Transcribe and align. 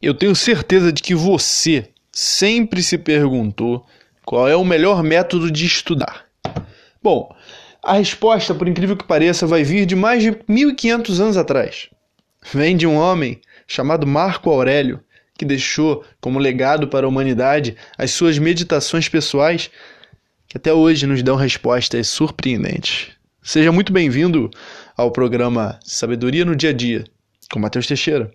Eu 0.00 0.12
tenho 0.12 0.36
certeza 0.36 0.92
de 0.92 1.02
que 1.02 1.14
você 1.14 1.88
sempre 2.12 2.82
se 2.82 2.98
perguntou 2.98 3.86
qual 4.26 4.46
é 4.46 4.54
o 4.54 4.64
melhor 4.64 5.02
método 5.02 5.50
de 5.50 5.64
estudar. 5.64 6.26
Bom, 7.02 7.34
a 7.82 7.94
resposta, 7.94 8.54
por 8.54 8.68
incrível 8.68 8.96
que 8.96 9.06
pareça, 9.06 9.46
vai 9.46 9.64
vir 9.64 9.86
de 9.86 9.96
mais 9.96 10.22
de 10.22 10.36
1500 10.46 11.20
anos 11.20 11.36
atrás. 11.38 11.88
Vem 12.52 12.76
de 12.76 12.86
um 12.86 12.94
homem 12.94 13.40
chamado 13.66 14.06
Marco 14.06 14.50
Aurélio, 14.50 15.00
que 15.38 15.44
deixou 15.44 16.04
como 16.20 16.38
legado 16.38 16.88
para 16.88 17.06
a 17.06 17.08
humanidade 17.08 17.74
as 17.96 18.10
suas 18.10 18.38
meditações 18.38 19.08
pessoais, 19.08 19.70
que 20.46 20.58
até 20.58 20.72
hoje 20.74 21.06
nos 21.06 21.22
dão 21.22 21.36
respostas 21.36 22.08
surpreendentes. 22.08 23.12
Seja 23.42 23.72
muito 23.72 23.92
bem-vindo 23.92 24.50
ao 24.94 25.10
programa 25.10 25.78
Sabedoria 25.82 26.44
no 26.44 26.54
Dia 26.54 26.70
a 26.70 26.72
Dia, 26.74 27.04
com 27.50 27.58
Matheus 27.58 27.86
Teixeira. 27.86 28.30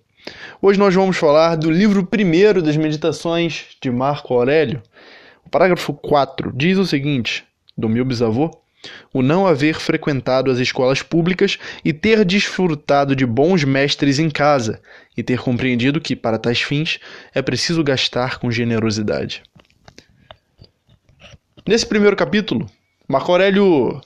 Hoje 0.61 0.77
nós 0.77 0.93
vamos 0.93 1.17
falar 1.17 1.55
do 1.55 1.71
livro 1.71 2.05
primeiro 2.05 2.61
das 2.61 2.77
Meditações 2.77 3.65
de 3.81 3.89
Marco 3.89 4.33
Aurélio. 4.33 4.81
O 5.45 5.49
parágrafo 5.49 5.93
4 5.93 6.51
diz 6.55 6.77
o 6.77 6.85
seguinte: 6.85 7.43
do 7.77 7.89
meu 7.89 8.05
bisavô, 8.05 8.51
o 9.13 9.21
não 9.21 9.47
haver 9.47 9.75
frequentado 9.75 10.51
as 10.51 10.59
escolas 10.59 11.01
públicas 11.01 11.57
e 11.83 11.93
ter 11.93 12.23
desfrutado 12.25 13.15
de 13.15 13.25
bons 13.25 13.63
mestres 13.63 14.19
em 14.19 14.29
casa, 14.29 14.81
e 15.15 15.23
ter 15.23 15.39
compreendido 15.39 16.01
que, 16.01 16.15
para 16.15 16.37
tais 16.37 16.61
fins, 16.61 16.99
é 17.33 17.41
preciso 17.41 17.83
gastar 17.83 18.39
com 18.39 18.51
generosidade. 18.51 19.43
Nesse 21.67 21.85
primeiro 21.85 22.15
capítulo, 22.15 22.69
Marco 23.07 23.31
Aurélio 23.31 24.01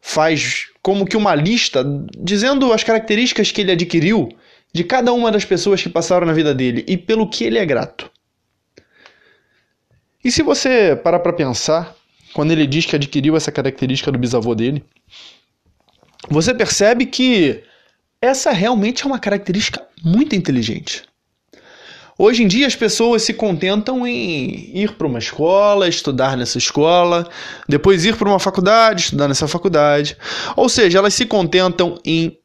faz 0.00 0.66
como 0.82 1.06
que 1.06 1.16
uma 1.16 1.34
lista 1.34 1.84
dizendo 2.18 2.72
as 2.72 2.82
características 2.82 3.52
que 3.52 3.60
ele 3.60 3.72
adquiriu 3.72 4.28
de 4.72 4.84
cada 4.84 5.12
uma 5.12 5.30
das 5.30 5.44
pessoas 5.44 5.82
que 5.82 5.88
passaram 5.88 6.26
na 6.26 6.32
vida 6.32 6.54
dele 6.54 6.84
e 6.88 6.96
pelo 6.96 7.28
que 7.28 7.44
ele 7.44 7.58
é 7.58 7.66
grato. 7.66 8.10
E 10.24 10.30
se 10.30 10.42
você 10.42 10.96
parar 10.96 11.18
para 11.18 11.32
pensar, 11.32 11.94
quando 12.32 12.52
ele 12.52 12.66
diz 12.66 12.86
que 12.86 12.96
adquiriu 12.96 13.36
essa 13.36 13.52
característica 13.52 14.10
do 14.10 14.18
bisavô 14.18 14.54
dele, 14.54 14.84
você 16.30 16.54
percebe 16.54 17.06
que 17.06 17.62
essa 18.20 18.52
realmente 18.52 19.02
é 19.02 19.06
uma 19.06 19.18
característica 19.18 19.84
muito 20.02 20.34
inteligente. 20.34 21.02
Hoje 22.16 22.44
em 22.44 22.46
dia 22.46 22.66
as 22.66 22.76
pessoas 22.76 23.22
se 23.22 23.34
contentam 23.34 24.06
em 24.06 24.70
ir 24.76 24.92
para 24.92 25.06
uma 25.06 25.18
escola, 25.18 25.88
estudar 25.88 26.36
nessa 26.36 26.58
escola, 26.58 27.28
depois 27.68 28.04
ir 28.04 28.16
para 28.16 28.28
uma 28.28 28.38
faculdade, 28.38 29.02
estudar 29.02 29.26
nessa 29.26 29.48
faculdade. 29.48 30.16
Ou 30.54 30.68
seja, 30.68 30.98
elas 30.98 31.14
se 31.14 31.26
contentam 31.26 31.98
em 32.04 32.38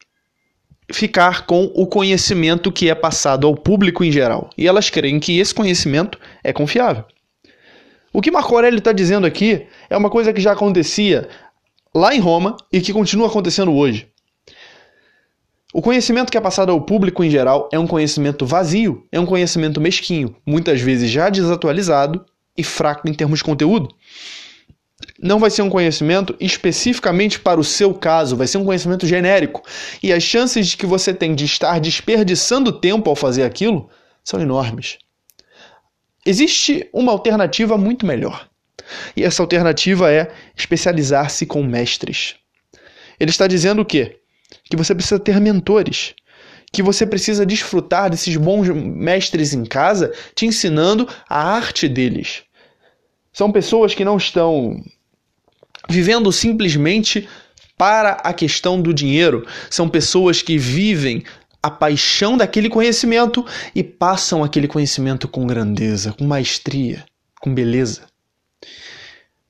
ficar 0.91 1.45
com 1.45 1.66
o 1.75 1.85
conhecimento 1.85 2.71
que 2.71 2.89
é 2.89 2.95
passado 2.95 3.45
ao 3.45 3.55
público 3.55 4.03
em 4.03 4.11
geral. 4.11 4.49
E 4.57 4.67
elas 4.67 4.89
creem 4.89 5.19
que 5.19 5.38
esse 5.38 5.53
conhecimento 5.53 6.17
é 6.44 6.53
confiável. 6.53 7.03
O 8.13 8.21
que 8.21 8.31
Marco 8.31 8.55
Aurélio 8.55 8.79
está 8.79 8.91
dizendo 8.91 9.27
aqui 9.27 9.67
é 9.89 9.97
uma 9.97 10.09
coisa 10.09 10.31
que 10.31 10.41
já 10.41 10.53
acontecia 10.53 11.27
lá 11.94 12.16
em 12.16 12.19
Roma 12.19 12.55
e 12.71 12.79
que 12.79 12.94
continua 12.94 13.27
acontecendo 13.27 13.73
hoje. 13.73 14.07
O 15.73 15.81
conhecimento 15.81 16.31
que 16.31 16.38
é 16.38 16.41
passado 16.41 16.71
ao 16.71 16.81
público 16.81 17.23
em 17.23 17.29
geral 17.29 17.69
é 17.72 17.77
um 17.77 17.85
conhecimento 17.85 18.45
vazio, 18.45 19.05
é 19.11 19.19
um 19.19 19.25
conhecimento 19.25 19.81
mesquinho, 19.81 20.35
muitas 20.45 20.79
vezes 20.79 21.11
já 21.11 21.29
desatualizado 21.29 22.25
e 22.57 22.63
fraco 22.63 23.07
em 23.07 23.13
termos 23.13 23.39
de 23.39 23.45
conteúdo 23.45 23.89
não 25.19 25.39
vai 25.39 25.50
ser 25.50 25.61
um 25.61 25.69
conhecimento 25.69 26.36
especificamente 26.39 27.39
para 27.39 27.59
o 27.59 27.63
seu 27.63 27.94
caso, 27.94 28.36
vai 28.36 28.47
ser 28.47 28.58
um 28.58 28.66
conhecimento 28.66 29.08
genérico. 29.08 29.63
E 30.02 30.13
as 30.13 30.23
chances 30.23 30.75
que 30.75 30.86
você 30.86 31.13
tem 31.13 31.33
de 31.33 31.45
estar 31.45 31.80
desperdiçando 31.80 32.72
tempo 32.72 33.09
ao 33.09 33.16
fazer 33.16 33.44
aquilo 33.44 33.89
são 34.23 34.39
enormes. 34.39 34.97
Existe 36.25 36.89
uma 36.94 37.11
alternativa 37.11 37.78
muito 37.78 38.05
melhor. 38.05 38.47
E 39.16 39.23
essa 39.23 39.41
alternativa 39.41 40.11
é 40.11 40.31
especializar-se 40.55 41.45
com 41.45 41.63
mestres. 41.63 42.35
Ele 43.19 43.31
está 43.31 43.47
dizendo 43.47 43.81
o 43.81 43.85
quê? 43.85 44.19
Que 44.69 44.78
você 44.78 44.94
precisa 44.94 45.19
ter 45.19 45.39
mentores, 45.41 46.13
que 46.72 46.84
você 46.84 47.06
precisa 47.06 47.45
desfrutar 47.45 48.09
desses 48.09 48.35
bons 48.38 48.69
mestres 48.69 49.53
em 49.53 49.66
casa, 49.66 50.13
te 50.35 50.45
ensinando 50.45 51.07
a 51.28 51.56
arte 51.56 51.88
deles. 51.88 52.44
São 53.34 53.51
pessoas 53.51 53.94
que 53.94 54.06
não 54.06 54.18
estão 54.18 54.84
vivendo 55.90 56.31
simplesmente 56.31 57.28
para 57.78 58.14
a 58.24 58.34
questão 58.34 58.81
do 58.81 58.94
dinheiro. 58.94 59.46
São 59.70 59.88
pessoas 59.88 60.42
que 60.42 60.58
vivem 60.58 61.24
a 61.62 61.70
paixão 61.70 62.38
daquele 62.38 62.70
conhecimento 62.70 63.46
e 63.74 63.84
passam 63.84 64.44
aquele 64.44 64.68
conhecimento 64.68 65.28
com 65.28 65.46
grandeza, 65.46 66.14
com 66.14 66.25
maestria, 66.25 67.06
com 67.40 67.53
beleza. 67.53 68.03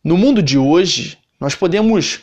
No 0.04 0.18
mundo 0.18 0.42
de 0.42 0.58
hoje, 0.58 1.18
nós 1.40 1.56
podemos 1.56 2.22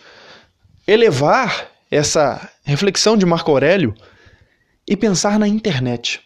elevar 0.86 1.68
essa 1.90 2.50
reflexão 2.64 3.16
de 3.16 3.24
Marco 3.24 3.50
Aurélio 3.50 3.94
e 4.86 4.96
pensar 4.96 5.38
na 5.38 5.48
internet. 5.48 6.20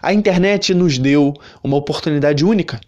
A 0.00 0.12
internet 0.12 0.74
nos 0.74 0.98
deu 0.98 1.34
uma 1.62 1.76
oportunidade 1.76 2.44
única 2.44 2.80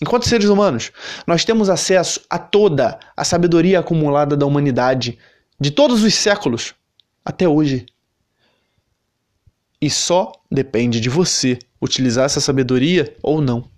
Enquanto 0.00 0.26
seres 0.26 0.48
humanos, 0.48 0.90
nós 1.26 1.44
temos 1.44 1.68
acesso 1.68 2.20
a 2.30 2.38
toda 2.38 2.98
a 3.16 3.24
sabedoria 3.24 3.80
acumulada 3.80 4.36
da 4.36 4.46
humanidade 4.46 5.18
de 5.60 5.70
todos 5.70 6.02
os 6.02 6.14
séculos 6.14 6.74
até 7.24 7.46
hoje. 7.46 7.84
E 9.80 9.90
só 9.90 10.32
depende 10.50 11.00
de 11.00 11.08
você 11.08 11.58
utilizar 11.80 12.24
essa 12.24 12.40
sabedoria 12.40 13.14
ou 13.22 13.40
não 13.40 13.70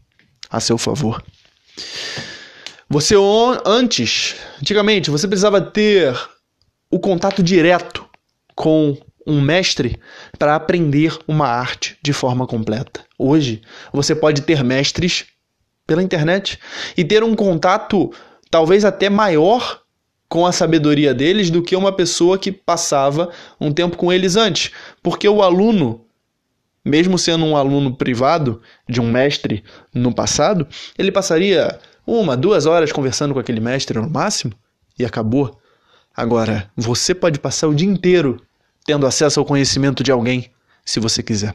a 0.48 0.60
seu 0.60 0.78
favor. 0.78 1.22
Você 2.88 3.14
antes, 3.64 4.36
antigamente, 4.60 5.10
você 5.10 5.26
precisava 5.26 5.60
ter 5.60 6.14
o 6.90 7.00
contato 7.00 7.42
direto 7.42 8.06
com 8.54 8.96
um 9.26 9.40
mestre 9.40 9.98
para 10.38 10.54
aprender 10.54 11.16
uma 11.26 11.48
arte 11.48 11.96
de 12.02 12.12
forma 12.12 12.46
completa. 12.46 13.04
Hoje, 13.18 13.62
você 13.92 14.14
pode 14.14 14.42
ter 14.42 14.62
mestres 14.62 15.26
pela 15.92 16.02
internet 16.02 16.58
e 16.96 17.04
ter 17.04 17.22
um 17.22 17.36
contato 17.36 18.10
talvez 18.50 18.82
até 18.82 19.10
maior 19.10 19.82
com 20.26 20.46
a 20.46 20.52
sabedoria 20.52 21.12
deles 21.12 21.50
do 21.50 21.62
que 21.62 21.76
uma 21.76 21.92
pessoa 21.92 22.38
que 22.38 22.50
passava 22.50 23.30
um 23.60 23.70
tempo 23.70 23.98
com 23.98 24.10
eles 24.10 24.34
antes, 24.34 24.72
porque 25.02 25.28
o 25.28 25.42
aluno 25.42 26.06
mesmo 26.82 27.18
sendo 27.18 27.44
um 27.44 27.56
aluno 27.56 27.94
privado 27.94 28.60
de 28.88 29.00
um 29.00 29.08
mestre 29.08 29.62
no 29.94 30.12
passado, 30.12 30.66
ele 30.98 31.12
passaria 31.12 31.78
uma, 32.04 32.36
duas 32.36 32.66
horas 32.66 32.90
conversando 32.90 33.34
com 33.34 33.38
aquele 33.38 33.60
mestre 33.60 34.00
no 34.00 34.10
máximo 34.10 34.52
e 34.98 35.04
acabou. 35.04 35.60
Agora, 36.16 36.68
você 36.76 37.14
pode 37.14 37.38
passar 37.38 37.68
o 37.68 37.74
dia 37.74 37.88
inteiro 37.88 38.42
tendo 38.84 39.06
acesso 39.06 39.38
ao 39.38 39.46
conhecimento 39.46 40.02
de 40.02 40.10
alguém, 40.10 40.50
se 40.84 40.98
você 40.98 41.22
quiser. 41.22 41.54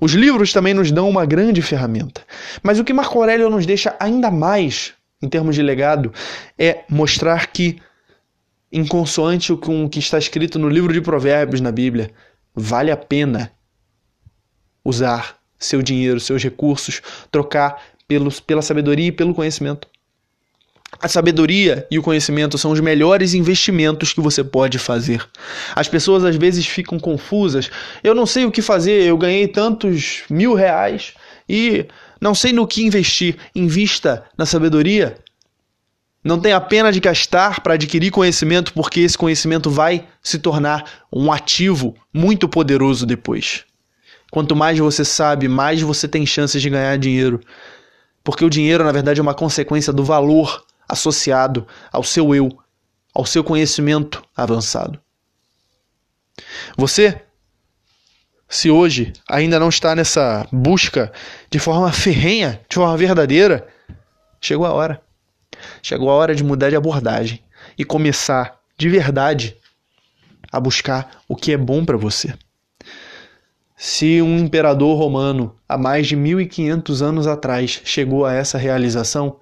Os 0.00 0.12
livros 0.12 0.52
também 0.52 0.74
nos 0.74 0.90
dão 0.90 1.08
uma 1.08 1.24
grande 1.24 1.62
ferramenta. 1.62 2.22
Mas 2.62 2.78
o 2.78 2.84
que 2.84 2.92
Marco 2.92 3.18
Aurélio 3.18 3.50
nos 3.50 3.66
deixa 3.66 3.96
ainda 3.98 4.30
mais, 4.30 4.94
em 5.22 5.28
termos 5.28 5.54
de 5.54 5.62
legado, 5.62 6.12
é 6.58 6.84
mostrar 6.88 7.46
que, 7.48 7.80
em 8.70 8.86
consoante 8.86 9.54
com 9.56 9.84
o 9.84 9.88
que 9.88 9.98
está 9.98 10.18
escrito 10.18 10.58
no 10.58 10.68
livro 10.68 10.92
de 10.92 11.00
Provérbios 11.00 11.60
na 11.60 11.72
Bíblia, 11.72 12.10
vale 12.54 12.90
a 12.90 12.96
pena 12.96 13.50
usar 14.84 15.38
seu 15.58 15.82
dinheiro, 15.82 16.20
seus 16.20 16.42
recursos, 16.42 17.00
trocar 17.30 17.82
pelos, 18.06 18.40
pela 18.40 18.62
sabedoria 18.62 19.08
e 19.08 19.12
pelo 19.12 19.34
conhecimento. 19.34 19.88
A 21.00 21.08
sabedoria 21.08 21.86
e 21.90 21.98
o 21.98 22.02
conhecimento 22.02 22.56
são 22.56 22.70
os 22.70 22.80
melhores 22.80 23.34
investimentos 23.34 24.12
que 24.12 24.20
você 24.20 24.42
pode 24.42 24.78
fazer. 24.78 25.26
As 25.74 25.88
pessoas 25.88 26.24
às 26.24 26.36
vezes 26.36 26.66
ficam 26.66 26.98
confusas. 26.98 27.70
Eu 28.02 28.14
não 28.14 28.26
sei 28.26 28.44
o 28.44 28.50
que 28.50 28.62
fazer, 28.62 29.02
eu 29.02 29.18
ganhei 29.18 29.46
tantos 29.46 30.22
mil 30.30 30.54
reais 30.54 31.14
e 31.48 31.86
não 32.20 32.34
sei 32.34 32.52
no 32.52 32.66
que 32.66 32.84
investir. 32.84 33.36
Invista 33.54 34.24
na 34.36 34.46
sabedoria. 34.46 35.18
Não 36.24 36.40
tenha 36.40 36.60
pena 36.60 36.90
de 36.90 36.98
gastar 36.98 37.60
para 37.60 37.74
adquirir 37.74 38.10
conhecimento, 38.10 38.72
porque 38.72 39.00
esse 39.00 39.16
conhecimento 39.16 39.70
vai 39.70 40.08
se 40.20 40.40
tornar 40.40 41.04
um 41.12 41.30
ativo 41.30 41.94
muito 42.12 42.48
poderoso 42.48 43.06
depois. 43.06 43.64
Quanto 44.32 44.56
mais 44.56 44.76
você 44.76 45.04
sabe, 45.04 45.46
mais 45.46 45.80
você 45.80 46.08
tem 46.08 46.26
chances 46.26 46.60
de 46.60 46.68
ganhar 46.68 46.98
dinheiro. 46.98 47.40
Porque 48.24 48.44
o 48.44 48.50
dinheiro, 48.50 48.82
na 48.82 48.90
verdade, 48.90 49.20
é 49.20 49.22
uma 49.22 49.34
consequência 49.34 49.92
do 49.92 50.02
valor 50.02 50.65
associado 50.88 51.66
ao 51.92 52.02
seu 52.02 52.34
eu, 52.34 52.56
ao 53.14 53.24
seu 53.24 53.42
conhecimento 53.42 54.22
avançado. 54.36 55.00
Você, 56.76 57.22
se 58.48 58.70
hoje 58.70 59.12
ainda 59.28 59.58
não 59.58 59.68
está 59.68 59.94
nessa 59.94 60.46
busca 60.52 61.12
de 61.50 61.58
forma 61.58 61.90
ferrenha, 61.92 62.60
de 62.68 62.74
forma 62.76 62.96
verdadeira, 62.96 63.66
chegou 64.40 64.66
a 64.66 64.72
hora. 64.72 65.02
Chegou 65.82 66.10
a 66.10 66.14
hora 66.14 66.34
de 66.34 66.44
mudar 66.44 66.70
de 66.70 66.76
abordagem 66.76 67.42
e 67.78 67.84
começar 67.84 68.60
de 68.76 68.88
verdade 68.88 69.56
a 70.52 70.60
buscar 70.60 71.22
o 71.28 71.34
que 71.34 71.52
é 71.52 71.56
bom 71.56 71.84
para 71.84 71.96
você. 71.96 72.34
Se 73.76 74.22
um 74.22 74.38
imperador 74.38 74.98
romano, 74.98 75.54
há 75.68 75.76
mais 75.76 76.06
de 76.06 76.16
1500 76.16 77.02
anos 77.02 77.26
atrás, 77.26 77.82
chegou 77.84 78.24
a 78.24 78.32
essa 78.32 78.56
realização, 78.56 79.38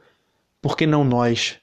por 0.65 0.79
que 0.79 0.87
não 0.87 1.05
nós? 1.05 1.59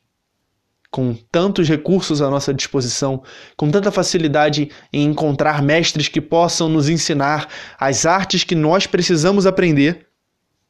Com 0.92 1.16
tantos 1.32 1.68
recursos 1.68 2.22
à 2.22 2.30
nossa 2.30 2.54
disposição, 2.54 3.24
com 3.58 3.72
tanta 3.72 3.92
facilidade 3.92 4.70
em 4.94 5.06
encontrar 5.06 5.60
mestres 5.64 6.08
que 6.08 6.22
possam 6.22 6.70
nos 6.70 6.88
ensinar 6.88 7.50
as 7.80 8.06
artes 8.06 8.44
que 8.44 8.54
nós 8.54 8.86
precisamos 8.86 9.48
aprender, 9.48 10.06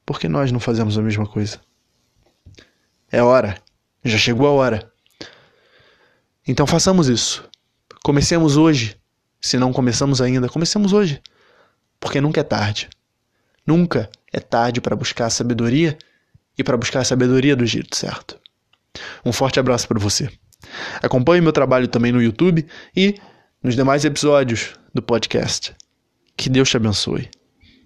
por 0.06 0.18
que 0.18 0.30
nós 0.30 0.50
não 0.50 0.62
fazemos 0.62 0.98
a 0.98 1.02
mesma 1.02 1.28
coisa? 1.28 1.60
É 3.12 3.22
hora, 3.22 3.58
já 4.02 4.18
chegou 4.18 4.48
a 4.48 4.52
hora. 4.52 4.90
Então 6.48 6.66
façamos 6.66 7.10
isso. 7.10 7.44
Comecemos 8.02 8.56
hoje. 8.56 8.96
Se 9.42 9.58
não 9.58 9.74
começamos 9.74 10.22
ainda, 10.22 10.48
comecemos 10.48 10.94
hoje 10.94 11.22
porque 12.00 12.22
nunca 12.22 12.40
é 12.40 12.44
tarde. 12.46 12.90
Nunca 13.68 14.10
é 14.32 14.40
tarde 14.40 14.80
para 14.80 14.96
buscar 14.96 15.26
a 15.26 15.30
sabedoria 15.30 15.98
e 16.58 16.64
para 16.64 16.78
buscar 16.78 17.02
a 17.02 17.06
sabedoria 17.06 17.56
do 17.56 17.66
jeito 17.66 17.96
certo. 17.96 18.40
Um 19.26 19.32
forte 19.32 19.60
abraço 19.60 19.88
para 19.88 20.00
você. 20.00 20.30
Acompanhe 21.02 21.42
meu 21.42 21.52
trabalho 21.52 21.88
também 21.88 22.12
no 22.12 22.22
YouTube 22.22 22.66
e 22.96 23.16
nos 23.64 23.76
demais 23.76 24.06
episódios 24.06 24.74
do 24.94 25.02
podcast. 25.02 25.76
Que 26.36 26.50
Deus 26.50 26.70
te 26.70 26.78
abençoe. 26.78 27.30